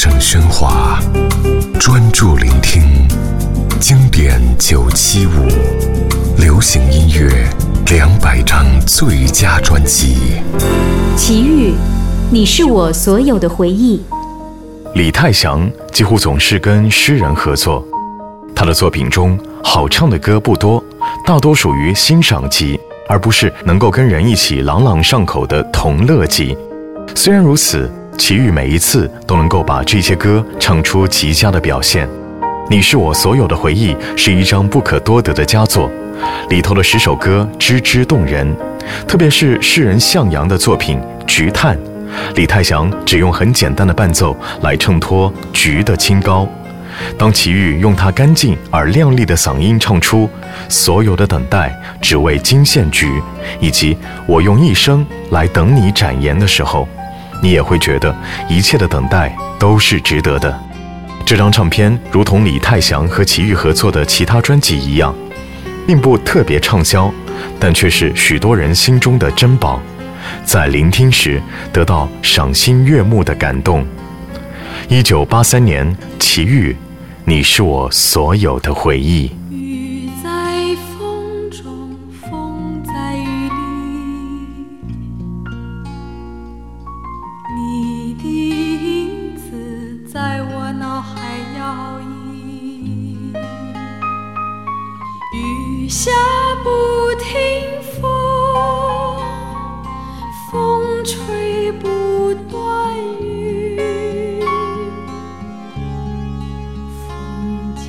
[0.00, 1.00] 声喧哗，
[1.80, 2.84] 专注聆听
[3.80, 5.48] 经典九七五，
[6.40, 7.28] 流行音乐
[7.90, 10.40] 两百张最佳专辑。
[11.16, 11.74] 齐豫，
[12.30, 14.00] 你是我所有的回忆。
[14.94, 17.84] 李泰祥几乎总是跟诗人合作，
[18.54, 20.80] 他的作品中好唱的歌不多，
[21.26, 22.78] 大多属于欣赏级，
[23.08, 26.56] 而不是能够跟人一起朗朗上口的同乐级。
[27.16, 32.06] 虽然如此，齐豫每一次都能够把这些歌唱出极佳的表现。
[32.68, 35.90] 你是我所有的回忆是一张不可多得的佳作，
[36.50, 38.54] 里头的十首歌枝枝动人，
[39.06, 41.76] 特别是诗人向阳的作品《菊叹》，
[42.34, 46.46] 李泰祥只用很简单的伴奏来衬托菊的清高。
[47.16, 50.28] 当齐豫用他干净而亮丽的嗓音唱出
[50.68, 53.22] “所有的等待只为惊现菊”，
[53.60, 53.96] 以及
[54.26, 56.88] “我用一生来等你展颜”的时候，
[57.42, 58.14] 你也会觉得
[58.48, 60.58] 一切的等待都是值得的。
[61.24, 65.14] 这张唱片如同李泰祥和齐豫合作的其他专辑一样，
[65.86, 67.12] 并不特别畅销，
[67.60, 69.80] 但却是许多人心中的珍宝，
[70.44, 71.40] 在聆听时
[71.72, 73.86] 得到赏心悦目的感动。
[74.88, 76.74] 一九八三年，齐豫，
[77.24, 79.30] 你是我所有的回忆。
[87.58, 93.34] 你的影子在我脑海摇曳
[95.34, 96.12] 雨下
[96.62, 96.70] 不
[97.18, 98.00] 停风
[100.52, 104.40] 风吹不断雨
[107.08, 107.82] 风停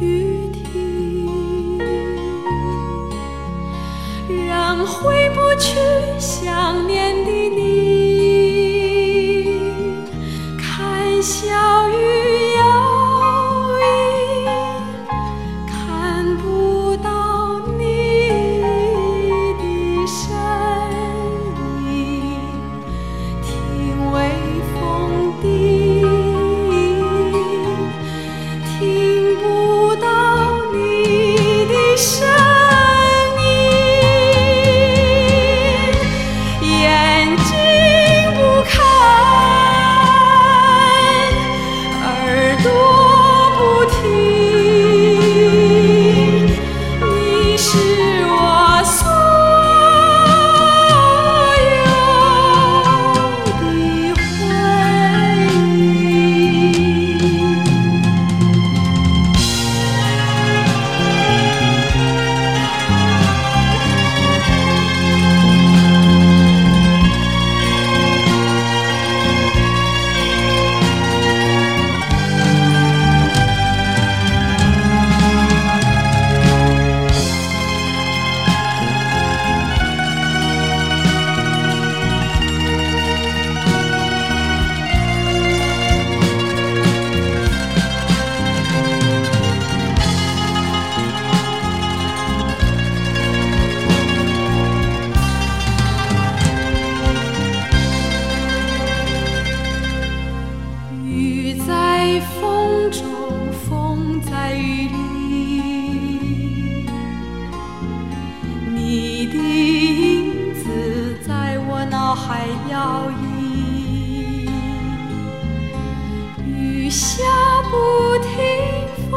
[0.00, 1.78] 雨停
[4.48, 5.78] 让回不去
[6.18, 7.95] 想念的你。
[11.26, 12.25] 小雨。
[102.20, 103.02] 风中
[103.52, 104.96] 风在雨里
[108.74, 113.16] 你的影子在我脑海摇曳。
[116.46, 117.22] 雨下
[117.70, 118.32] 不停
[119.10, 119.12] 风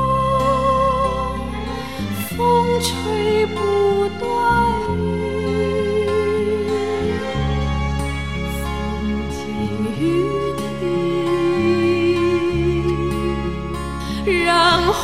[2.30, 3.89] 风吹不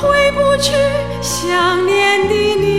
[0.05, 0.73] 回不去
[1.21, 2.74] 想念的你。